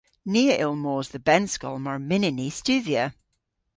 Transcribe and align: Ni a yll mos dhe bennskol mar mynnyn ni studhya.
Ni 0.31 0.43
a 0.53 0.55
yll 0.65 0.77
mos 0.83 1.07
dhe 1.13 1.19
bennskol 1.27 1.77
mar 1.85 1.99
mynnyn 2.07 2.35
ni 2.39 2.47
studhya. 2.59 3.05